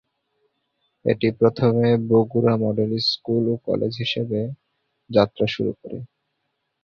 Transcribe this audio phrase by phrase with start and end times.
[1.05, 4.39] এটি প্রথমে Bogura model school ও কলেজ হিসেবে
[5.09, 5.97] যাত্রা শুরু করে।